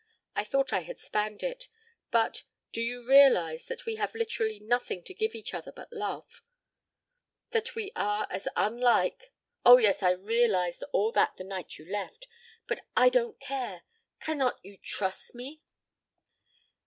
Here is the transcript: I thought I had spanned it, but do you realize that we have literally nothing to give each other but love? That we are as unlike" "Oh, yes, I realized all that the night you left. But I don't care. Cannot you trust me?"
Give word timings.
I 0.35 0.43
thought 0.43 0.73
I 0.73 0.79
had 0.79 0.97
spanned 0.97 1.43
it, 1.43 1.67
but 2.09 2.41
do 2.71 2.81
you 2.81 3.07
realize 3.07 3.65
that 3.67 3.85
we 3.85 3.97
have 3.97 4.15
literally 4.15 4.59
nothing 4.59 5.03
to 5.03 5.13
give 5.13 5.35
each 5.35 5.53
other 5.53 5.71
but 5.71 5.93
love? 5.93 6.41
That 7.51 7.75
we 7.75 7.91
are 7.95 8.25
as 8.31 8.47
unlike" 8.55 9.31
"Oh, 9.63 9.77
yes, 9.77 10.01
I 10.01 10.13
realized 10.13 10.83
all 10.91 11.11
that 11.11 11.37
the 11.37 11.43
night 11.43 11.77
you 11.77 11.85
left. 11.87 12.25
But 12.65 12.79
I 12.97 13.09
don't 13.09 13.39
care. 13.39 13.83
Cannot 14.19 14.59
you 14.63 14.75
trust 14.75 15.35
me?" 15.35 15.61